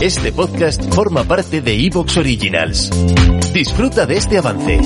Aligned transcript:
Este 0.00 0.32
podcast 0.32 0.82
forma 0.94 1.24
parte 1.24 1.60
de 1.60 1.74
Evox 1.86 2.16
Originals. 2.18 2.90
Disfruta 3.52 4.06
de 4.06 4.16
este 4.16 4.38
avance. 4.38 4.80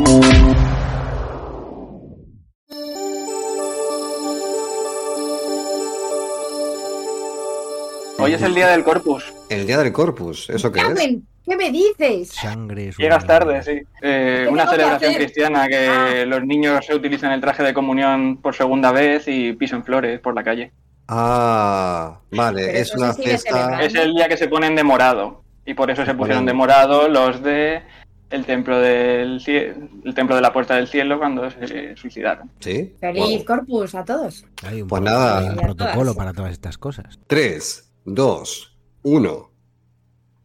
Hoy 8.18 8.34
es 8.34 8.42
el 8.42 8.54
día 8.54 8.68
del 8.68 8.84
Corpus. 8.84 9.32
El 9.48 9.66
día 9.66 9.78
del 9.78 9.92
Corpus, 9.92 10.48
¿eso 10.50 10.70
qué 10.70 10.80
es? 10.80 11.18
¿qué 11.44 11.56
me 11.56 11.70
dices? 11.72 12.28
Sangre. 12.28 12.92
Llegas 12.96 13.26
tarde, 13.26 13.62
sí. 13.62 13.72
Eh, 14.00 14.42
¿Qué 14.44 14.48
una 14.48 14.64
que 14.64 14.70
celebración 14.70 15.14
cristiana 15.14 15.66
que 15.66 15.88
Ah. 15.88 16.24
los 16.24 16.44
niños 16.44 16.86
se 16.86 16.94
utilizan 16.94 17.32
el 17.32 17.40
traje 17.40 17.64
de 17.64 17.74
comunión 17.74 18.36
por 18.40 18.54
segunda 18.54 18.92
vez 18.92 19.24
y 19.26 19.54
pisan 19.54 19.82
flores 19.84 20.20
por 20.20 20.34
la 20.36 20.44
calle. 20.44 20.72
Ah, 21.08 22.20
vale, 22.30 22.66
Pero 22.66 22.78
es 22.78 22.94
una 22.94 23.12
fiesta. 23.14 23.82
Es 23.82 23.94
el 23.94 24.14
día 24.14 24.28
que 24.28 24.36
se 24.36 24.48
ponen 24.48 24.74
de 24.76 24.84
morado 24.84 25.42
y 25.66 25.74
por 25.74 25.90
eso 25.90 26.04
se 26.04 26.14
pusieron 26.14 26.46
de 26.46 26.52
morado 26.52 27.08
los 27.08 27.42
de 27.42 27.82
el 28.30 28.46
templo 28.46 28.78
del 28.78 29.42
el 29.46 30.14
templo 30.14 30.34
de 30.34 30.40
la 30.40 30.52
puerta 30.54 30.74
del 30.76 30.88
cielo 30.88 31.18
cuando 31.18 31.50
se 31.50 31.94
suicidaron. 31.96 32.50
¿Sí? 32.60 32.94
Feliz 32.98 33.22
Wow. 33.22 33.44
Corpus 33.44 33.94
a 33.94 34.04
todos. 34.04 34.46
Hay 34.64 34.80
un, 34.82 34.88
Pues 34.88 35.02
nada. 35.02 35.38
hay 35.40 35.48
un 35.50 35.56
protocolo 35.56 36.02
todas. 36.12 36.16
para 36.16 36.32
todas 36.32 36.52
estas 36.52 36.78
cosas. 36.78 37.18
3, 37.26 37.92
2, 38.06 38.76
1. 39.02 39.50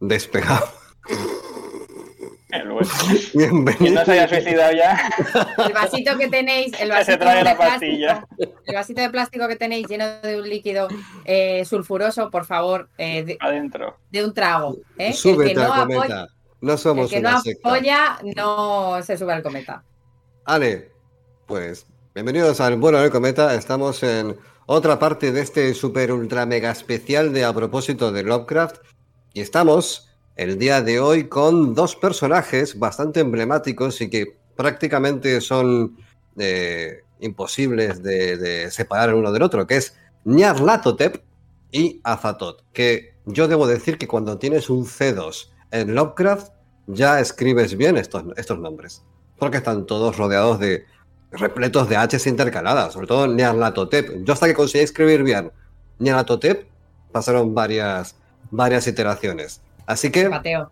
Despegado. 0.00 0.66
Quien 2.48 2.68
Bienvenido. 3.34 3.94
no 3.94 4.04
se 4.06 4.12
haya 4.12 4.28
suicidado 4.28 4.72
ya, 4.72 5.10
El 5.66 5.72
vasito 5.74 6.16
que 6.16 6.28
tenéis, 6.28 6.72
el 6.80 6.88
que 6.90 7.04
se 7.04 7.16
vasito 7.16 7.18
trae 7.18 7.36
de 7.38 7.44
la 7.44 7.56
plástico, 7.56 7.80
pastilla. 7.80 8.26
el 8.66 8.74
vasito 8.74 9.00
de 9.02 9.10
plástico 9.10 9.48
que 9.48 9.56
tenéis 9.56 9.86
lleno 9.86 10.06
de 10.22 10.40
un 10.40 10.48
líquido 10.48 10.88
eh, 11.26 11.64
sulfuroso, 11.66 12.30
por 12.30 12.46
favor, 12.46 12.88
eh, 12.96 13.22
de, 13.24 13.36
Adentro. 13.40 13.98
de 14.10 14.24
un 14.24 14.32
trago. 14.32 14.76
¿eh? 14.96 15.08
El 15.08 15.14
Súbete 15.14 15.50
que 15.50 15.54
no 15.56 15.72
al 15.72 15.80
apoya, 15.82 15.96
cometa. 15.98 16.26
No 16.62 16.72
el 16.72 16.78
somos 16.78 17.10
que 17.10 17.20
no 17.20 17.40
secta. 17.42 17.68
apoya 17.68 18.18
no 18.34 19.02
se 19.02 19.18
sube 19.18 19.32
al 19.34 19.42
cometa. 19.42 19.84
Ale, 20.46 20.90
pues 21.46 21.86
bienvenidos 22.14 22.60
al 22.62 22.76
Bueno 22.76 22.98
del 22.98 23.10
Cometa. 23.10 23.54
Estamos 23.54 24.02
en 24.02 24.34
otra 24.64 24.98
parte 24.98 25.32
de 25.32 25.42
este 25.42 25.74
super 25.74 26.10
ultra 26.12 26.46
mega 26.46 26.70
especial 26.70 27.34
de 27.34 27.44
a 27.44 27.52
propósito 27.52 28.10
de 28.10 28.22
Lovecraft. 28.22 28.78
Y 29.34 29.42
estamos 29.42 30.07
el 30.38 30.58
día 30.58 30.80
de 30.80 31.00
hoy 31.00 31.28
con 31.28 31.74
dos 31.74 31.94
personajes 31.96 32.78
bastante 32.78 33.20
emblemáticos 33.20 34.00
y 34.00 34.08
que 34.08 34.38
prácticamente 34.56 35.42
son 35.42 35.98
eh, 36.38 37.02
imposibles 37.20 38.02
de, 38.02 38.38
de 38.38 38.70
separar 38.70 39.14
uno 39.14 39.30
del 39.30 39.42
otro, 39.42 39.66
que 39.66 39.76
es 39.76 39.94
Nyarlathotep 40.24 41.22
y 41.70 42.00
Azathoth. 42.04 42.62
Que 42.72 43.14
yo 43.26 43.48
debo 43.48 43.66
decir 43.66 43.98
que 43.98 44.08
cuando 44.08 44.38
tienes 44.38 44.70
un 44.70 44.86
C2 44.86 45.50
en 45.72 45.94
Lovecraft, 45.94 46.52
ya 46.86 47.20
escribes 47.20 47.76
bien 47.76 47.98
estos, 47.98 48.24
estos 48.36 48.58
nombres 48.58 49.02
porque 49.38 49.58
están 49.58 49.86
todos 49.86 50.16
rodeados 50.16 50.58
de 50.58 50.84
repletos 51.30 51.88
de 51.88 51.96
H's 51.96 52.26
intercaladas, 52.26 52.92
sobre 52.92 53.06
todo 53.06 53.26
Nyarlathotep. 53.26 54.24
Yo 54.24 54.32
hasta 54.32 54.46
que 54.46 54.54
conseguí 54.54 54.84
escribir 54.84 55.22
bien 55.22 55.52
Nyarlathotep 55.98 56.66
pasaron 57.12 57.54
varias, 57.54 58.16
varias 58.50 58.86
iteraciones. 58.86 59.60
Así 59.88 60.10
que, 60.12 60.28
Mateo. 60.28 60.70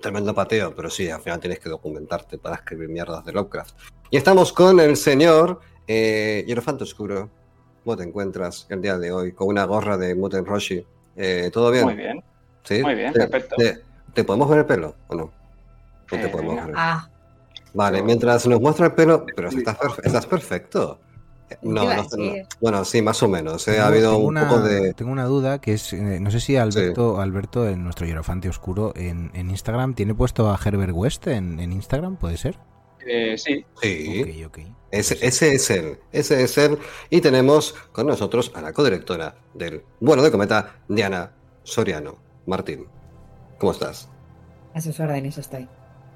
tremendo 0.00 0.34
pateo, 0.34 0.74
pero 0.74 0.90
sí, 0.90 1.08
al 1.08 1.20
final 1.20 1.38
tienes 1.38 1.60
que 1.60 1.68
documentarte 1.68 2.36
para 2.36 2.56
escribir 2.56 2.88
mierdas 2.88 3.24
de 3.24 3.32
Lovecraft. 3.32 3.76
Y 4.10 4.16
estamos 4.16 4.52
con 4.52 4.80
el 4.80 4.96
señor 4.96 5.60
eh, 5.86 6.42
Hierofante 6.48 6.82
Oscuro. 6.82 7.30
¿Cómo 7.84 7.96
te 7.96 8.02
encuentras 8.02 8.66
el 8.68 8.82
día 8.82 8.98
de 8.98 9.12
hoy? 9.12 9.32
Con 9.32 9.46
una 9.46 9.64
gorra 9.66 9.96
de 9.96 10.16
Muten 10.16 10.44
Roshi. 10.44 10.84
Eh, 11.14 11.50
¿Todo 11.52 11.70
bien? 11.70 11.84
Muy 11.84 11.94
bien. 11.94 12.24
¿Sí? 12.64 12.82
muy 12.82 12.96
bien, 12.96 13.12
¿Te- 13.12 13.20
perfecto. 13.28 13.54
te- 13.56 13.82
¿Te 14.12 14.24
podemos 14.24 14.48
ver 14.50 14.58
el 14.58 14.66
pelo 14.66 14.96
o 15.06 15.14
no? 15.14 15.22
No 16.10 16.18
te 16.18 16.24
Eh, 16.26 16.28
podemos 16.28 16.66
ver. 16.66 16.74
Ah, 16.76 17.08
Vale, 17.72 18.02
mientras 18.02 18.48
nos 18.48 18.60
muestra 18.60 18.86
el 18.86 18.92
pelo, 18.94 19.24
pero 19.36 19.48
estás, 19.48 19.78
perfe- 19.78 20.00
estás 20.04 20.26
perfecto. 20.26 20.98
No, 21.62 21.84
no, 21.84 22.02
no. 22.16 22.32
bueno, 22.60 22.84
sí, 22.84 23.02
más 23.02 23.22
o 23.22 23.28
menos. 23.28 23.66
eh, 23.68 23.72
Tengo- 23.72 23.84
ha 23.84 23.88
habido 23.88 24.18
un 24.18 24.26
una, 24.26 24.48
poco 24.48 24.60
de. 24.62 24.94
Tengo 24.94 25.10
una 25.12 25.24
duda 25.24 25.60
que 25.60 25.72
es, 25.74 25.92
eh, 25.92 26.18
no 26.20 26.30
sé 26.30 26.40
si 26.40 26.56
Alberto, 26.56 27.20
Alberto 27.20 27.68
en 27.68 27.82
nuestro 27.84 28.06
hierofante 28.06 28.48
oscuro, 28.48 28.92
en, 28.96 29.30
en 29.34 29.50
Instagram, 29.50 29.94
¿tiene 29.94 30.14
puesto 30.14 30.50
a 30.50 30.58
Herbert 30.64 30.92
West 30.94 31.26
en, 31.26 31.58
en 31.60 31.72
Instagram? 31.72 32.16
¿Puede 32.16 32.36
ser? 32.36 32.58
Eh, 33.06 33.36
sí, 33.38 33.64
Sí, 33.80 34.42
Ok, 34.44 34.46
ok. 34.48 34.58
ese, 34.90 35.18
ese 35.26 35.54
es 35.54 35.70
él. 35.70 35.98
Ese 36.12 36.42
es 36.42 36.58
él. 36.58 36.78
Y 37.08 37.20
tenemos 37.22 37.74
con 37.92 38.06
nosotros 38.06 38.52
a 38.54 38.60
la 38.60 38.72
codirectora 38.72 39.36
del 39.54 39.82
Bueno 40.00 40.22
de 40.22 40.30
Cometa, 40.30 40.76
Diana 40.88 41.32
Soriano. 41.62 42.16
Martín, 42.46 42.86
¿cómo 43.58 43.72
estás? 43.72 44.08
a 44.74 44.80
sus 44.80 45.00
órdenes 45.00 45.36
estoy. 45.38 45.66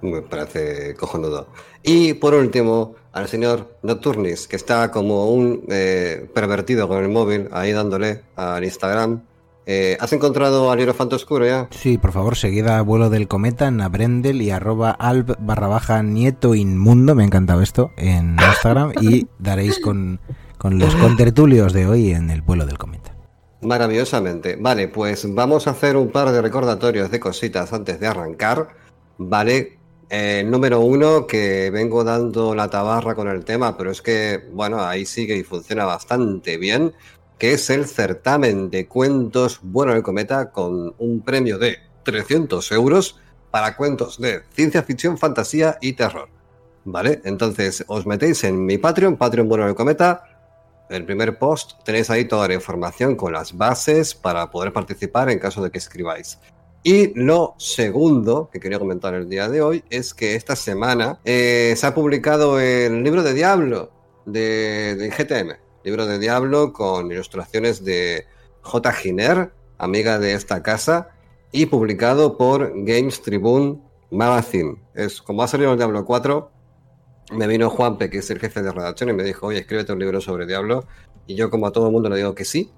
Me 0.03 0.23
parece 0.23 0.95
cojonudo. 0.95 1.49
Y 1.83 2.15
por 2.15 2.35
último, 2.35 2.95
al 3.13 3.29
señor 3.29 3.77
Nocturnis, 3.83 4.49
que 4.49 4.57
está 4.57 4.91
como 4.91 5.31
un 5.31 5.65
eh, 5.69 6.29
pervertido 6.35 6.89
con 6.89 7.03
el 7.03 7.09
móvil, 7.09 7.49
ahí 7.53 7.73
dándole 7.73 8.23
al 8.37 8.65
Instagram. 8.65 9.23
Eh, 9.67 9.97
¿Has 9.99 10.13
encontrado 10.13 10.71
al 10.71 10.79
Hierofanto 10.79 11.17
Oscuro 11.17 11.47
ya? 11.47 11.69
Sí, 11.71 11.97
por 11.97 12.13
favor, 12.13 12.37
seguid 12.37 12.67
a 12.67 12.83
vuelo 12.83 13.09
del 13.09 13.29
cometa 13.29 13.69
en 13.69 13.81
Abrendel 13.81 14.43
y 14.43 14.51
arroba 14.51 14.91
alb 14.91 15.37
barra 15.41 15.69
baja 15.69 16.03
nieto 16.03 16.55
inmundo, 16.55 17.15
me 17.15 17.23
ha 17.23 17.27
encantado 17.27 17.63
esto, 17.63 17.91
en 17.97 18.37
Instagram 18.39 18.93
y 19.01 19.27
daréis 19.39 19.79
con, 19.79 20.21
con 20.59 20.79
los 20.79 20.95
contertulios 20.97 21.73
de 21.73 21.87
hoy 21.87 22.11
en 22.11 22.29
el 22.29 22.43
vuelo 22.43 22.67
del 22.67 22.77
cometa. 22.77 23.15
Maravillosamente. 23.63 24.57
Vale, 24.61 24.89
pues 24.89 25.33
vamos 25.35 25.67
a 25.67 25.71
hacer 25.71 25.97
un 25.97 26.11
par 26.11 26.31
de 26.31 26.43
recordatorios 26.43 27.11
de 27.11 27.21
cositas 27.21 27.73
antes 27.73 27.99
de 27.99 28.07
arrancar. 28.07 28.69
Vale, 29.17 29.79
Eh, 30.17 30.45
número 30.45 30.79
uno, 30.79 31.27
que 31.27 31.71
vengo 31.71 32.05
dando 32.05 32.55
la 32.55 32.71
tabarra 32.71 33.17
con 33.17 33.27
el 33.27 33.45
tema, 33.45 33.77
pero 33.77 33.91
es 33.91 34.01
que, 34.01 34.49
bueno, 34.53 34.81
ahí 34.81 35.07
sigue 35.07 35.37
y 35.37 35.43
funciona 35.43 35.87
bastante 35.87 36.57
bien, 36.57 36.93
que 37.37 37.55
es 37.55 37.69
el 37.69 37.85
certamen 37.87 38.71
de 38.71 38.87
cuentos 38.87 39.59
Bueno 39.61 39.93
del 39.93 40.05
Cometa 40.05 40.53
con 40.53 40.95
un 40.99 41.21
premio 41.23 41.59
de 41.59 41.79
300 42.05 42.71
euros 42.71 43.19
para 43.51 43.77
cuentos 43.77 44.21
de 44.21 44.43
ciencia 44.53 44.85
ficción, 44.85 45.19
fantasía 45.19 45.79
y 45.81 45.95
terror. 45.95 46.29
¿Vale? 46.85 47.21
Entonces, 47.25 47.85
os 47.89 48.07
metéis 48.07 48.45
en 48.45 48.65
mi 48.65 48.79
Patreon, 48.79 49.17
Patreon 49.17 49.49
Bueno 49.49 49.67
del 49.67 49.75
Cometa, 49.75 50.23
el 50.91 51.05
primer 51.05 51.41
post 51.41 51.83
tenéis 51.85 52.09
ahí 52.11 52.27
toda 52.27 52.47
la 52.47 52.55
información 52.55 53.17
con 53.17 53.33
las 53.33 53.57
bases 53.57 54.15
para 54.15 54.49
poder 54.49 54.73
participar 54.73 55.29
en 55.29 55.41
caso 55.41 55.61
de 55.61 55.73
que 55.73 55.79
escribáis. 55.79 56.39
Y 56.87 57.19
lo 57.19 57.55
segundo 57.57 58.51
que 58.53 58.61
quería 58.61 58.79
comentar 58.79 59.15
el 59.15 59.27
día 59.27 59.49
de 59.49 59.63
hoy 59.63 59.83
es 59.89 60.13
que 60.13 60.35
esta 60.35 60.55
semana 60.55 61.19
eh, 61.25 61.73
se 61.79 61.87
ha 61.87 61.95
publicado 61.95 62.61
el 62.61 63.03
libro 63.03 63.23
de 63.23 63.33
Diablo 63.33 63.91
de, 64.27 65.11
GTM. 65.17 65.55
Libro 65.83 66.05
de 66.05 66.19
Diablo 66.19 66.75
con 66.75 67.11
ilustraciones 67.11 67.87
de 67.87 68.27
J. 68.61 68.93
Giner, 68.93 69.55
amiga 69.79 70.19
de 70.19 70.35
esta 70.35 70.63
casa, 70.63 71.09
y 71.53 71.65
publicado 71.67 72.37
por 72.37 72.75
Games 72.85 73.23
Tribune 73.23 73.81
Magazine. 74.11 74.77
Es 74.93 75.23
como 75.23 75.43
ha 75.43 75.49
salido 75.49 75.73
el 75.73 75.79
Diablo 75.79 76.05
4, 76.05 76.51
me 77.33 77.47
vino 77.47 77.71
Juanpe, 77.71 78.11
que 78.11 78.19
es 78.19 78.31
el 78.31 78.41
jefe 78.41 78.61
de 78.61 78.73
redacción, 78.73 79.09
y 79.09 79.15
me 79.15 79.25
dijo, 79.25 79.47
oye, 79.47 79.61
escríbete 79.61 79.95
un 79.95 80.01
libro 80.01 80.21
sobre 80.21 80.45
Diablo. 80.45 80.85
Y 81.27 81.35
yo, 81.35 81.49
como 81.49 81.67
a 81.67 81.73
todo 81.73 81.87
el 81.87 81.93
mundo, 81.93 82.11
le 82.11 82.17
digo 82.19 82.35
que 82.35 82.45
sí. 82.45 82.71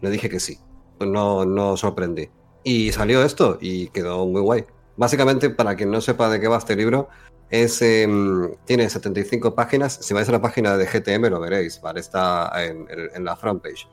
Le 0.00 0.08
dije 0.08 0.30
que 0.30 0.40
sí. 0.40 0.58
No, 0.98 1.44
no 1.44 1.76
sorprendí. 1.76 2.30
Y 2.64 2.92
salió 2.92 3.22
esto 3.22 3.58
y 3.60 3.88
quedó 3.88 4.26
muy 4.26 4.40
guay. 4.40 4.64
Básicamente, 4.96 5.50
para 5.50 5.76
quien 5.76 5.90
no 5.90 6.00
sepa 6.00 6.30
de 6.30 6.40
qué 6.40 6.48
va 6.48 6.56
este 6.56 6.74
libro, 6.74 7.08
es, 7.50 7.82
em, 7.82 8.54
tiene 8.64 8.88
75 8.88 9.54
páginas. 9.54 9.98
Si 10.00 10.14
vais 10.14 10.28
a 10.28 10.32
la 10.32 10.40
página 10.40 10.76
de 10.76 10.86
GTM 10.86 11.28
lo 11.30 11.40
veréis, 11.40 11.80
¿vale? 11.80 12.00
Está 12.00 12.50
en, 12.64 12.88
la 13.24 13.36
front 13.36 13.62
page. 13.62 13.86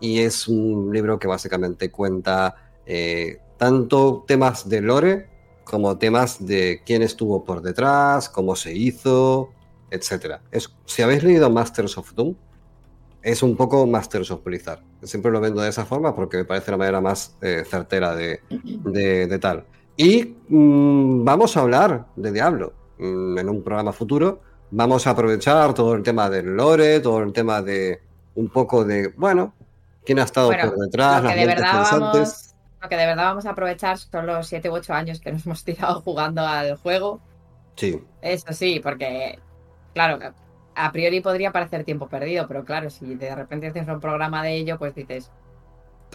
Y 0.00 0.20
es 0.20 0.48
un 0.48 0.92
libro 0.92 1.18
que 1.18 1.28
básicamente 1.28 1.90
cuenta 1.90 2.54
eh, 2.86 3.38
tanto 3.58 4.24
temas 4.26 4.68
de 4.68 4.80
lore 4.80 5.28
como 5.64 5.98
temas 5.98 6.44
de 6.46 6.82
quién 6.86 7.02
estuvo 7.02 7.44
por 7.44 7.60
detrás, 7.60 8.28
cómo 8.28 8.56
se 8.56 8.72
hizo, 8.72 9.50
etcétera. 9.90 10.42
Es, 10.50 10.72
si 10.86 11.02
habéis 11.02 11.24
leído 11.24 11.50
Masters 11.50 11.98
of 11.98 12.14
Doom, 12.14 12.34
es 13.22 13.42
un 13.42 13.56
poco 13.56 13.86
Masters 13.86 14.30
of 14.30 14.44
Blizzard. 14.44 14.80
Siempre 15.02 15.30
lo 15.32 15.40
vendo 15.40 15.60
de 15.60 15.68
esa 15.68 15.84
forma 15.84 16.14
porque 16.14 16.38
me 16.38 16.44
parece 16.44 16.70
la 16.70 16.76
manera 16.76 17.00
más 17.00 17.36
eh, 17.42 17.64
certera 17.68 18.14
de, 18.14 18.40
de- 18.50 19.26
de 19.26 19.38
tal. 19.38 19.64
Y 19.96 20.36
mm, 20.48 21.24
vamos 21.24 21.56
a 21.56 21.60
hablar 21.60 22.06
de 22.16 22.32
Diablo 22.32 22.72
mm, 22.98 23.38
en 23.38 23.48
un 23.48 23.62
programa 23.62 23.92
futuro. 23.92 24.40
Vamos 24.70 25.06
a 25.06 25.10
aprovechar 25.10 25.74
todo 25.74 25.94
el 25.94 26.02
tema 26.02 26.28
del 26.28 26.54
lore, 26.56 27.00
todo 27.00 27.20
el 27.22 27.32
tema 27.32 27.62
de 27.62 28.00
un 28.34 28.48
poco 28.48 28.84
de, 28.84 29.08
bueno, 29.16 29.54
quién 30.04 30.18
ha 30.18 30.24
estado 30.24 30.48
Bueno, 30.48 30.70
por 30.70 30.78
detrás, 30.84 31.22
lo 31.22 31.28
las 31.28 31.34
que 31.34 31.40
de 31.40 31.46
mentes 31.46 31.64
verdad 31.64 31.88
vamos, 31.90 32.54
lo 32.82 32.88
que 32.88 32.96
de 32.96 33.06
verdad 33.06 33.24
vamos 33.24 33.46
a 33.46 33.50
aprovechar 33.50 33.96
son 33.98 34.26
los 34.26 34.46
7 34.46 34.68
u 34.70 34.74
8 34.74 34.92
años 34.92 35.20
que 35.20 35.32
nos 35.32 35.46
hemos 35.46 35.64
tirado 35.64 36.00
jugando 36.02 36.42
al 36.42 36.76
juego. 36.76 37.20
Sí, 37.76 38.00
Eso 38.22 38.52
sí, 38.52 38.80
porque, 38.82 39.38
claro, 39.94 40.18
a 40.76 40.92
priori 40.92 41.20
podría 41.20 41.52
parecer 41.52 41.84
tiempo 41.84 42.08
perdido, 42.08 42.46
pero 42.48 42.64
claro, 42.64 42.90
si 42.90 43.16
de 43.16 43.34
repente 43.34 43.68
haces 43.68 43.88
un 43.88 44.00
programa 44.00 44.42
de 44.44 44.56
ello, 44.56 44.78
pues 44.78 44.94
dices, 44.94 45.32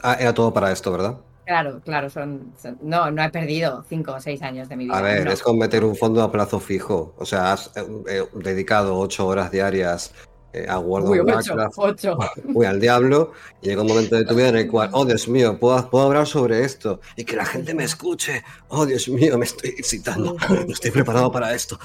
Ah, 0.03 0.15
era 0.19 0.33
todo 0.33 0.53
para 0.53 0.71
esto, 0.71 0.91
¿verdad? 0.91 1.17
claro, 1.45 1.81
claro, 1.81 2.09
son, 2.09 2.53
son- 2.57 2.77
no, 2.81 3.11
no 3.11 3.23
he 3.23 3.29
perdido 3.31 3.83
5 3.83 4.13
o 4.13 4.19
6 4.21 4.41
años 4.41 4.69
de 4.69 4.75
mi 4.77 4.85
vida. 4.85 4.97
A 4.97 5.01
ver, 5.01 5.23
no. 5.25 5.31
es 5.31 5.41
con 5.41 5.57
meter 5.57 5.83
un 5.85 5.95
fondo 5.95 6.21
a 6.21 6.31
plazo 6.31 6.59
fijo. 6.59 7.13
O 7.17 7.25
sea, 7.25 7.53
has 7.53 7.71
eh, 7.77 7.85
eh, 8.07 8.23
dedicado 8.33 8.97
ocho 8.97 9.25
horas 9.27 9.49
diarias 9.51 10.13
eh, 10.53 10.65
a 10.69 10.79
World 10.79 11.09
Uy, 11.09 11.19
of 11.19 11.27
8, 11.29 11.55
Warcraft, 11.55 11.77
8. 11.77 12.17
uy, 12.53 12.65
al 12.65 12.79
diablo, 12.81 13.31
y 13.61 13.67
llega 13.69 13.81
un 13.83 13.87
momento 13.87 14.15
de 14.17 14.25
tu 14.25 14.35
vida 14.35 14.49
en 14.49 14.57
el 14.57 14.67
cual, 14.69 14.89
oh 14.93 15.05
Dios 15.05 15.27
mío, 15.29 15.57
puedo, 15.59 15.89
puedo 15.89 16.05
hablar 16.07 16.27
sobre 16.27 16.63
esto 16.65 16.99
y 17.15 17.23
que 17.25 17.37
la 17.37 17.45
gente 17.45 17.73
me 17.73 17.85
escuche. 17.85 18.43
Oh 18.67 18.85
Dios 18.85 19.07
mío, 19.07 19.37
me 19.37 19.45
estoy 19.45 19.69
excitando, 19.77 20.35
Sí, 20.39 20.65
estoy 20.67 20.91
preparado 20.91 21.31
para 21.31 21.53
esto. 21.53 21.79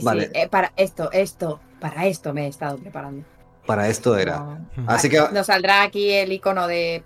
Vale. 0.00 0.30
eh, 0.34 0.48
para 0.48 0.72
esto, 0.76 1.10
esto, 1.12 1.65
para 1.80 2.06
esto 2.06 2.32
me 2.32 2.46
he 2.46 2.48
estado 2.48 2.78
preparando. 2.78 3.24
Para 3.66 3.88
esto 3.88 4.16
era. 4.16 4.38
No. 4.76 4.84
Así 4.86 5.08
que 5.08 5.20
Nos 5.32 5.46
saldrá 5.46 5.82
aquí 5.82 6.10
el 6.10 6.32
icono 6.32 6.66
de... 6.66 7.02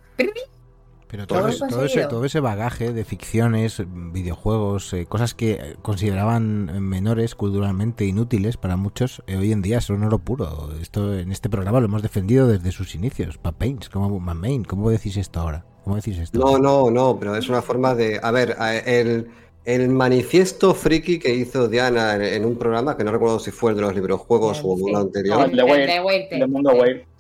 Pero 1.08 1.26
Todo 1.26 1.40
todo, 1.40 1.49
todo 1.49 1.49
ese, 1.49 1.76
conseguido. 1.76 2.08
todo 2.08 2.25
ese 2.25 2.38
bagaje 2.38 2.93
de 2.93 3.05
ficciones, 3.05 3.82
videojuegos, 3.84 4.93
eh, 4.93 5.06
cosas 5.06 5.34
que 5.34 5.52
eh, 5.52 5.76
consideraban 5.82 6.88
menores, 6.88 7.34
culturalmente 7.34 8.05
inútiles 8.05 8.56
para 8.56 8.76
muchos, 8.76 9.20
eh, 9.26 9.37
hoy 9.37 9.50
en 9.50 9.61
día 9.61 9.81
son 9.81 10.05
oro 10.05 10.20
puro. 10.20 10.70
Esto 10.81 11.19
en 11.19 11.32
este 11.32 11.50
programa 11.50 11.81
lo 11.81 11.87
hemos 11.87 12.02
defendido 12.02 12.46
desde 12.46 12.70
sus 12.70 12.94
inicios. 12.94 13.38
Papains, 13.38 13.88
como 13.88 14.20
Main, 14.20 14.62
¿cómo 14.62 14.88
decís 14.88 15.16
esto 15.16 15.40
ahora? 15.40 15.64
¿Cómo 15.82 15.96
decís 15.96 16.16
esto? 16.16 16.38
No, 16.38 16.58
no, 16.58 16.93
no, 16.93 17.19
pero 17.19 17.34
es 17.34 17.49
una 17.49 17.62
forma 17.62 17.96
de. 17.96 18.20
A 18.23 18.31
ver, 18.31 18.56
el, 18.87 19.31
el 19.65 19.89
manifiesto 19.91 20.75
friki 20.75 21.19
que 21.19 21.35
hizo 21.35 21.69
Diana 21.69 22.15
en, 22.15 22.23
en 22.23 22.45
un 22.47 22.57
programa, 22.57 22.97
que 22.97 23.05
no 23.05 23.12
recuerdo 23.12 23.39
si 23.39 23.51
fue 23.51 23.71
el 23.73 23.77
de 23.77 23.83
los 23.83 23.95
librojuegos 23.95 24.57
Sí. 24.59 24.62
o 24.65 24.69
uno 24.73 24.93
No, 24.95 24.99
anterior, 25.01 25.49
el 25.51 25.57
de 25.57 25.62
Wade 25.62 26.29
el 26.31 26.41
de 26.41 26.47
Mundo 26.47 26.71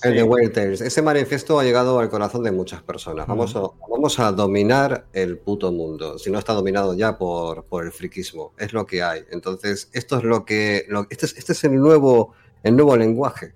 el 0.02 0.14
de 0.14 0.20
sí. 0.20 0.22
Whale 0.22 0.48
Tales. 0.48 0.80
Ese 0.80 1.02
manifiesto 1.02 1.60
ha 1.60 1.64
llegado 1.64 1.98
al 1.98 2.08
corazón 2.08 2.42
de 2.42 2.50
muchas 2.50 2.82
personas. 2.82 3.26
Vamos 3.26 3.54
a, 3.54 3.60
vamos 3.90 4.18
a 4.18 4.32
dominar 4.32 5.04
el 5.12 5.36
puto 5.38 5.70
mundo. 5.70 6.18
Si 6.18 6.30
no 6.30 6.38
está 6.38 6.54
dominado 6.54 6.94
ya 6.94 7.18
por, 7.18 7.64
por 7.64 7.84
el 7.84 7.92
friquismo, 7.92 8.54
es 8.58 8.72
lo 8.72 8.86
que 8.86 9.02
hay. 9.02 9.20
Entonces, 9.30 9.90
esto 9.92 10.16
es 10.16 10.24
lo 10.24 10.44
que. 10.46 10.86
lo- 10.88 11.06
este, 11.10 11.26
es, 11.26 11.36
este 11.36 11.52
es 11.52 11.62
el 11.64 11.76
nuevo, 11.76 12.32
el 12.62 12.74
nuevo 12.74 12.96
lenguaje. 12.96 13.52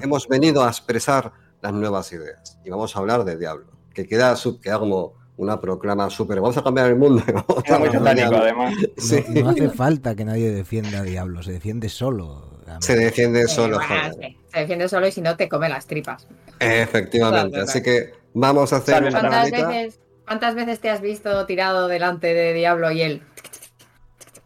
Hemos 0.00 0.26
venido 0.26 0.64
a 0.64 0.68
expresar 0.68 1.32
las 1.62 1.72
nuevas 1.72 2.12
ideas 2.12 2.58
y 2.64 2.70
vamos 2.70 2.96
a 2.96 2.98
hablar 2.98 3.24
de 3.24 3.36
Diablo, 3.36 3.66
que 3.94 4.04
queda, 4.08 4.34
sub- 4.34 4.60
queda 4.60 4.80
como 4.80 5.14
una 5.40 5.60
proclama 5.60 6.08
súper. 6.10 6.40
Vamos 6.40 6.56
a 6.56 6.62
cambiar 6.62 6.88
el 6.88 6.96
mundo. 6.96 7.22
a 7.68 7.78
muy 7.78 7.88
satánico, 7.90 8.34
además. 8.36 8.74
Sí. 8.96 9.24
No, 9.28 9.42
no 9.44 9.50
hace 9.50 9.68
falta 9.70 10.14
que 10.14 10.24
nadie 10.24 10.50
defienda 10.50 11.00
a 11.00 11.02
Diablo, 11.02 11.42
se 11.42 11.52
defiende 11.52 11.88
solo. 11.88 12.48
Se 12.80 12.94
defiende 12.94 13.42
Eh, 13.42 13.48
solo. 13.48 13.78
bueno, 13.78 14.14
sí, 14.20 14.36
se 14.52 14.60
defiende 14.60 14.88
solo 14.88 15.06
y 15.08 15.12
si 15.12 15.20
no 15.20 15.36
te 15.36 15.48
come 15.48 15.68
las 15.68 15.86
tripas. 15.86 16.28
Efectivamente. 16.60 17.50
Claro, 17.50 17.64
Así 17.64 17.82
que 17.82 18.12
vamos 18.34 18.72
a 18.72 18.76
hacer 18.76 19.02
una. 19.02 19.10
¿Cuántas 19.10 19.50
llamadita. 19.50 19.68
veces, 19.68 19.98
¿Cuántas 20.26 20.54
veces 20.54 20.78
te 20.80 20.90
has 20.90 21.00
visto 21.00 21.46
tirado 21.46 21.88
delante 21.88 22.32
de 22.32 22.52
Diablo 22.54 22.90
y 22.92 23.02
él? 23.02 23.22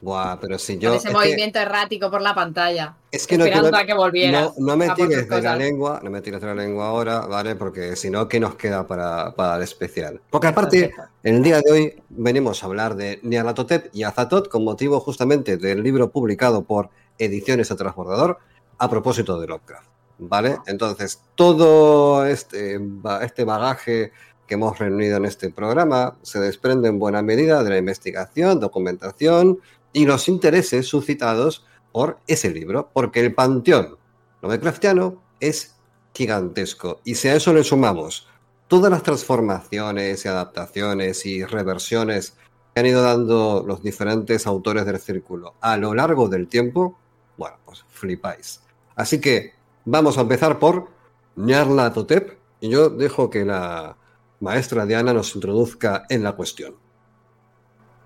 Buah, 0.04 0.38
pero 0.38 0.58
si 0.58 0.76
yo. 0.78 0.90
con 0.90 0.98
ese 0.98 1.08
es 1.08 1.14
que- 1.14 1.18
movimiento 1.20 1.58
errático 1.58 2.10
por 2.10 2.20
la 2.20 2.34
pantalla. 2.34 2.94
Es 3.10 3.26
que 3.26 3.38
no 3.38 3.44
esperando 3.44 3.70
quiero- 3.70 3.82
a 3.82 3.86
que 3.86 3.94
volvieras. 3.94 4.52
No, 4.58 4.66
no 4.66 4.76
me 4.76 4.90
tires 4.90 5.28
de 5.28 5.40
la 5.42 5.56
lengua, 5.56 6.00
no 6.02 6.10
me 6.10 6.20
tires 6.20 6.40
de 6.42 6.46
la 6.46 6.54
lengua 6.54 6.88
ahora, 6.88 7.20
¿vale? 7.20 7.54
Porque 7.56 7.96
si 7.96 8.10
no, 8.10 8.28
¿qué 8.28 8.38
nos 8.38 8.54
queda 8.56 8.86
para, 8.86 9.34
para 9.34 9.56
el 9.56 9.62
especial? 9.62 10.20
Porque 10.28 10.48
aparte, 10.48 10.80
Perfecto. 10.88 11.02
en 11.22 11.34
el 11.36 11.42
día 11.42 11.60
de 11.60 11.72
hoy 11.72 12.02
venimos 12.10 12.62
a 12.62 12.66
hablar 12.66 12.96
de 12.96 13.18
Nyarlathotep 13.22 13.88
y 13.94 14.02
Azatoth 14.02 14.48
con 14.48 14.62
motivo 14.62 15.00
justamente 15.00 15.56
del 15.56 15.82
libro 15.82 16.10
publicado 16.10 16.64
por 16.64 16.90
Ediciones 17.18 17.70
a 17.70 17.76
Transbordador 17.76 18.38
a 18.76 18.90
propósito 18.90 19.40
de 19.40 19.46
Lovecraft, 19.46 19.88
¿vale? 20.18 20.58
Entonces, 20.66 21.20
todo 21.34 22.26
este, 22.26 22.78
este 23.22 23.44
bagaje 23.44 24.12
que 24.46 24.54
hemos 24.54 24.78
reunido 24.78 25.16
en 25.16 25.24
este 25.24 25.48
programa 25.48 26.16
se 26.20 26.38
desprende 26.38 26.88
en 26.88 26.98
buena 26.98 27.22
medida 27.22 27.62
de 27.62 27.70
la 27.70 27.78
investigación, 27.78 28.60
documentación 28.60 29.58
y 29.94 30.04
los 30.04 30.28
intereses 30.28 30.86
suscitados 30.86 31.64
por 31.92 32.18
ese 32.26 32.50
libro, 32.50 32.90
porque 32.92 33.20
el 33.20 33.34
panteón 33.34 33.96
Lovecraftiano 34.42 35.22
es 35.40 35.76
gigantesco. 36.12 37.00
Y 37.02 37.14
si 37.14 37.28
a 37.28 37.36
eso 37.36 37.54
le 37.54 37.64
sumamos 37.64 38.28
todas 38.68 38.90
las 38.90 39.02
transformaciones 39.02 40.22
y 40.22 40.28
adaptaciones 40.28 41.24
y 41.24 41.44
reversiones 41.44 42.36
que 42.74 42.80
han 42.80 42.86
ido 42.86 43.02
dando 43.02 43.64
los 43.66 43.82
diferentes 43.82 44.46
autores 44.46 44.84
del 44.84 44.98
círculo 44.98 45.54
a 45.62 45.78
lo 45.78 45.94
largo 45.94 46.28
del 46.28 46.48
tiempo, 46.48 46.98
bueno, 47.38 47.56
pues 47.64 47.86
flipáis. 47.88 48.60
Así 48.96 49.18
que 49.18 49.54
vamos 49.86 50.18
a 50.18 50.22
empezar 50.22 50.58
por 50.58 50.88
Nyarlathotep 51.36 52.38
y 52.60 52.68
yo 52.68 52.90
dejo 52.90 53.30
que 53.30 53.46
la 53.46 53.96
maestra 54.40 54.84
Diana 54.84 55.14
nos 55.14 55.34
introduzca 55.34 56.04
en 56.10 56.22
la 56.22 56.32
cuestión. 56.32 56.74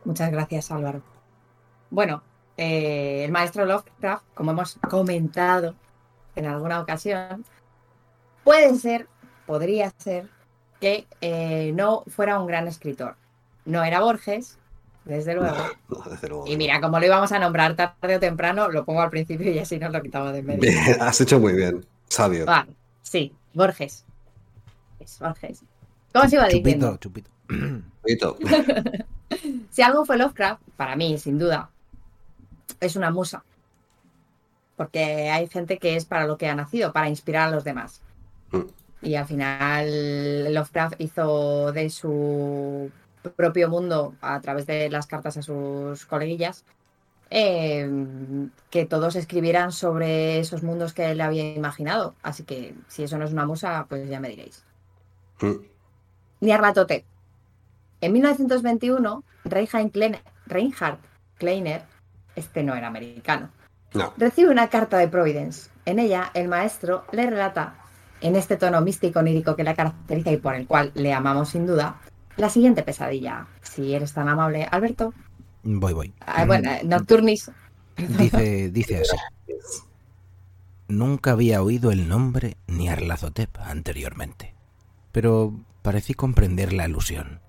Muchas 0.05 0.31
gracias, 0.31 0.71
Álvaro. 0.71 1.03
Bueno, 1.91 2.23
eh, 2.57 3.25
el 3.25 3.33
maestro 3.33 3.65
Lovecraft, 3.65 4.25
como 4.35 4.51
hemos 4.51 4.79
comentado 4.89 5.75
en 6.35 6.47
alguna 6.47 6.81
ocasión, 6.81 7.45
puede 8.45 8.75
ser, 8.77 9.07
podría 9.47 9.93
ser, 9.97 10.29
que 10.81 11.07
eh, 11.21 11.73
no 11.75 12.05
fuera 12.07 12.39
un 12.39 12.47
gran 12.47 12.69
escritor. 12.69 13.17
No 13.65 13.83
era 13.85 14.01
Borges, 14.01 14.59
desde 15.05 15.35
luego. 15.35 15.57
No, 15.89 16.03
desde 16.11 16.29
luego. 16.29 16.47
Y 16.47 16.57
mira, 16.57 16.81
como 16.81 16.99
lo 16.99 17.07
íbamos 17.07 17.33
a 17.33 17.39
nombrar 17.39 17.75
tarde 17.75 18.17
o 18.17 18.21
temprano, 18.21 18.69
lo 18.69 18.85
pongo 18.85 19.03
al 19.03 19.11
principio 19.11 19.51
y 19.53 19.59
así 19.59 19.79
nos 19.79 19.93
lo 19.93 20.03
quitamos 20.03 20.33
de 20.33 20.43
medio. 20.43 20.61
Bien, 20.61 20.97
has 21.01 21.21
hecho 21.21 21.41
muy 21.41 21.55
bien, 21.55 21.85
sabio. 22.09 22.45
Vale, 22.45 22.73
sí, 23.03 23.35
Borges. 23.55 24.05
Es 25.01 25.19
Borges. 25.19 25.63
¿Cómo 26.13 26.29
se 26.29 26.37
iba 26.37 26.49
diciendo? 26.49 26.97
Chupito, 26.99 27.31
chupito. 28.07 28.37
Si 29.71 29.83
algo 29.83 30.05
fue 30.05 30.17
Lovecraft, 30.17 30.63
para 30.77 30.97
mí, 30.97 31.19
sin 31.19 31.39
duda, 31.39 31.71
es 32.81 32.97
una 32.97 33.11
musa. 33.11 33.45
Porque 34.77 35.31
hay 35.31 35.49
gente 35.49 35.79
que 35.79 35.97
es 35.97 36.05
para 36.05 36.27
lo 36.27 36.39
que 36.39 36.49
ha 36.49 36.55
nacido, 36.55 36.93
para 36.93 37.09
inspirar 37.09 37.49
a 37.49 37.51
los 37.51 37.65
demás. 37.65 38.01
Mm. 38.53 38.63
Y 39.03 39.15
al 39.15 39.27
final 39.27 40.55
Lovecraft 40.55 41.01
hizo 41.01 41.73
de 41.73 41.91
su 41.91 42.91
propio 43.37 43.69
mundo, 43.69 44.15
a 44.21 44.41
través 44.41 44.67
de 44.67 44.89
las 44.91 45.07
cartas 45.07 45.37
a 45.37 45.43
sus 45.43 46.07
coleguillas, 46.07 46.65
eh, 47.31 47.89
que 48.71 48.87
todos 48.87 49.17
escribieran 49.17 49.73
sobre 49.73 50.39
esos 50.39 50.63
mundos 50.63 50.95
que 50.95 51.11
él 51.11 51.21
había 51.21 51.55
imaginado. 51.55 52.15
Así 52.23 52.45
que 52.45 52.75
si 52.89 53.03
eso 53.03 53.19
no 53.19 53.25
es 53.25 53.33
una 53.33 53.47
musa, 53.47 53.87
pues 53.89 54.09
ya 54.09 54.21
me 54.21 54.29
diréis. 54.29 54.65
Mm. 55.41 55.57
Nyarlathotep. 56.41 57.05
En 58.01 58.13
1921, 58.13 59.25
Reinhard 59.45 59.91
Kleiner, 59.91 60.23
Reinhard 60.47 60.99
Kleiner, 61.39 61.83
este 62.39 62.63
no 62.63 62.75
era 62.75 62.87
americano, 62.89 63.51
No. 63.95 64.13
recibe 64.17 64.51
una 64.51 64.69
carta 64.69 64.99
de 64.99 65.09
Providence. 65.09 65.71
En 65.85 65.99
ella, 65.99 66.31
el 66.35 66.49
maestro 66.49 67.05
le 67.13 67.29
relata, 67.29 67.75
en 68.21 68.37
este 68.37 68.57
tono 68.57 68.81
místico 68.81 69.21
onírico 69.21 69.55
que 69.57 69.65
la 69.65 69.75
caracteriza 69.75 70.31
y 70.33 70.37
por 70.39 70.55
el 70.55 70.67
cual 70.67 70.91
le 70.95 71.13
amamos 71.13 71.51
sin 71.51 71.67
duda, 71.67 72.01
la 72.37 72.49
siguiente 72.51 72.83
pesadilla. 72.83 73.47
Si 73.63 73.95
eres 73.95 74.13
tan 74.13 74.29
amable, 74.29 74.67
Alberto. 74.71 75.13
Voy, 75.65 75.93
voy. 75.93 76.13
Ah, 76.21 76.45
bueno, 76.45 76.71
eh, 76.71 76.81
Nocturnis. 76.85 77.51
Dice, 77.97 78.71
dice 78.73 79.01
así. 79.03 79.17
Nunca 80.89 81.33
había 81.33 81.63
oído 81.63 81.91
el 81.91 82.09
nombre 82.09 82.57
ni 82.67 82.89
Arlazotep 82.89 83.59
anteriormente, 83.61 84.55
pero 85.13 85.53
parecí 85.83 86.15
comprender 86.15 86.73
la 86.73 86.85
alusión. 86.85 87.41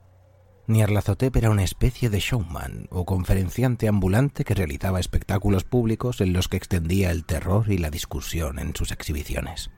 Nyarlathotep 0.69 1.35
era 1.35 1.49
una 1.49 1.63
especie 1.63 2.11
de 2.11 2.19
showman 2.19 2.85
o 2.91 3.03
conferenciante 3.03 3.87
ambulante 3.87 4.45
que 4.45 4.53
realizaba 4.53 4.99
espectáculos 4.99 5.63
públicos 5.63 6.21
en 6.21 6.31
los 6.31 6.47
que 6.47 6.57
extendía 6.57 7.09
el 7.09 7.25
terror 7.25 7.71
y 7.71 7.79
la 7.79 7.89
discusión 7.89 8.59
en 8.59 8.75
sus 8.75 8.91
exhibiciones. 8.91 9.71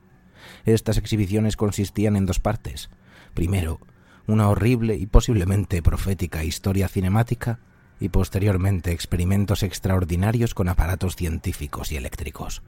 Estas 0.65 0.97
exhibiciones 0.97 1.55
consistían 1.55 2.17
en 2.17 2.25
dos 2.25 2.41
partes. 2.41 2.89
Primero, 3.33 3.79
una 4.27 4.49
horrible 4.49 4.97
y 4.97 5.05
posiblemente 5.05 5.81
profética 5.81 6.43
historia 6.43 6.89
cinemática 6.89 7.61
y 8.01 8.09
posteriormente 8.09 8.91
experimentos 8.91 9.63
extraordinarios 9.63 10.53
con 10.53 10.67
aparatos 10.67 11.15
científicos 11.15 11.93
y 11.93 11.95
eléctricos. 11.95 12.63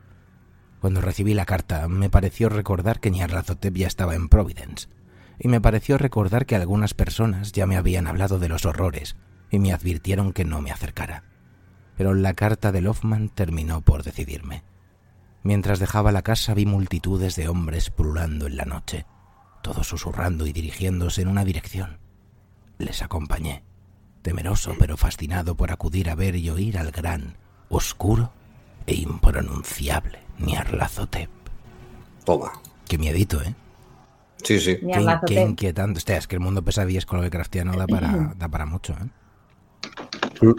Cuando 0.80 1.02
recibí 1.02 1.34
la 1.34 1.44
carta, 1.44 1.90
me 1.90 2.10
pareció 2.10 2.48
recordar 2.48 3.02
que 3.02 3.12
Nyarlathotep 3.12 3.76
ya 3.76 3.88
estaba 3.88 4.16
en 4.16 4.30
Providence, 4.30 4.88
y 5.40 5.48
me 5.48 5.62
pareció 5.62 5.98
recordar 5.98 6.46
que 6.46 6.56
algunas 6.56 6.94
personas 6.94 7.52
ya 7.52 7.66
me 7.66 7.78
habían 7.78 8.08
hablado 8.08 8.40
de 8.40 8.50
los 8.50 8.66
horrores 8.66 9.16
y 9.50 9.60
me 9.60 9.74
advirtieron 9.74 10.34
que 10.34 10.46
no 10.46 10.62
me 10.62 10.72
acercara. 10.72 11.24
Pero 11.98 12.14
la 12.14 12.34
carta 12.34 12.72
de 12.72 12.82
Lofman 12.82 13.30
terminó 13.30 13.82
por 13.82 14.04
decidirme. 14.04 14.64
Mientras 15.44 15.80
dejaba 15.80 16.12
la 16.12 16.22
casa 16.22 16.54
vi 16.54 16.66
multitudes 16.66 17.36
de 17.36 17.50
hombres 17.50 17.90
pululando 17.90 18.48
en 18.48 18.58
la 18.58 18.66
noche, 18.66 19.06
todos 19.62 19.88
susurrando 19.88 20.48
y 20.48 20.54
dirigiéndose 20.54 21.22
en 21.22 21.28
una 21.28 21.46
dirección. 21.46 22.00
Les 22.78 23.02
acompañé, 23.02 23.64
temeroso 24.22 24.76
pero 24.80 24.98
fascinado 24.98 25.56
por 25.56 25.72
acudir 25.72 26.10
a 26.10 26.16
ver 26.16 26.36
y 26.36 26.50
oír 26.50 26.78
al 26.78 26.92
gran, 26.92 27.38
oscuro 27.70 28.32
e 28.88 28.96
impronunciable 28.96 30.20
Nyarlathotep. 30.40 31.30
Toma. 32.26 32.52
Qué 32.88 32.98
miedito, 32.98 33.42
¿eh? 33.42 33.56
Sí, 34.44 34.60
sí. 34.60 34.78
Qué, 34.78 35.20
qué 35.26 35.42
inquietante. 35.42 35.98
Hostia, 35.98 36.18
es 36.18 36.28
que 36.28 36.36
el 36.36 36.42
mundo 36.42 36.64
pesadillas 36.64 37.06
con 37.06 37.18
lo 37.18 37.24
de 37.24 37.30
Craftiano 37.30 37.76
da 37.78 37.88
para, 37.88 38.34
da 38.38 38.50
para 38.50 38.66
mucho, 38.66 38.94
¿eh? 38.94 39.10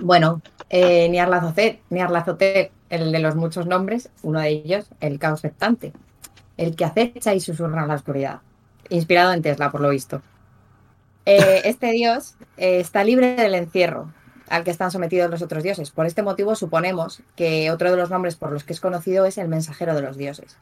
Bueno, 0.02 0.40
eh, 0.70 1.08
Nyarlathotep, 1.08 1.80
Nyarlathotep, 1.90 2.72
el 2.90 3.12
de 3.12 3.18
los 3.18 3.36
muchos 3.36 3.66
nombres, 3.66 4.10
uno 4.22 4.40
de 4.40 4.48
ellos, 4.48 4.86
el 5.00 5.18
caos 5.18 5.40
septante, 5.40 5.92
el 6.56 6.74
que 6.76 6.84
acecha 6.84 7.34
y 7.34 7.40
susurra 7.40 7.82
en 7.82 7.88
la 7.88 7.94
oscuridad, 7.94 8.40
inspirado 8.88 9.32
en 9.32 9.42
Tesla, 9.42 9.70
por 9.70 9.80
lo 9.80 9.90
visto. 9.90 10.22
Eh, 11.26 11.62
este 11.64 11.90
dios 11.92 12.36
eh, 12.56 12.80
está 12.80 13.04
libre 13.04 13.34
del 13.34 13.54
encierro 13.54 14.12
al 14.48 14.62
que 14.62 14.70
están 14.70 14.90
sometidos 14.90 15.30
los 15.30 15.42
otros 15.42 15.62
dioses. 15.62 15.90
Por 15.90 16.06
este 16.06 16.22
motivo 16.22 16.54
suponemos 16.54 17.22
que 17.34 17.70
otro 17.70 17.90
de 17.90 17.96
los 17.96 18.10
nombres 18.10 18.36
por 18.36 18.52
los 18.52 18.64
que 18.64 18.74
es 18.74 18.80
conocido 18.80 19.24
es 19.24 19.38
el 19.38 19.48
mensajero 19.48 19.94
de 19.94 20.02
los 20.02 20.16
dioses. 20.16 20.58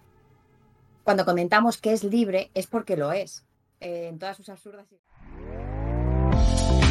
Cuando 1.05 1.25
comentamos 1.25 1.79
que 1.79 1.93
es 1.93 2.05
libre 2.05 2.51
es 2.55 2.67
porque 2.67 2.97
lo 2.97 3.13
es. 3.13 3.45
eh, 3.81 4.09
en 4.09 4.19
todas 4.19 4.37
sus 4.37 4.49
absurdas... 4.49 4.87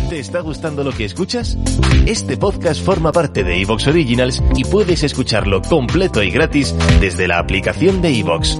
¿Te 0.09 0.19
está 0.19 0.41
gustando 0.41 0.83
lo 0.83 0.91
que 0.91 1.05
escuchas? 1.05 1.57
Este 2.05 2.35
podcast 2.35 2.83
forma 2.83 3.13
parte 3.13 3.45
de 3.45 3.61
Evox 3.61 3.87
Originals 3.87 4.43
y 4.57 4.65
puedes 4.65 5.03
escucharlo 5.03 5.61
completo 5.61 6.21
y 6.21 6.29
gratis 6.31 6.75
desde 6.99 7.29
la 7.29 7.39
aplicación 7.39 8.01
de 8.01 8.19
Evox. 8.19 8.59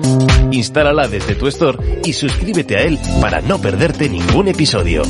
Instálala 0.52 1.10
desde 1.10 1.36
tu 1.36 1.48
store 1.48 2.02
y 2.06 2.14
suscríbete 2.14 2.78
a 2.78 2.84
él 2.84 2.98
para 3.20 3.42
no 3.42 3.60
perderte 3.60 4.08
ningún 4.08 4.48
episodio. 4.48 5.04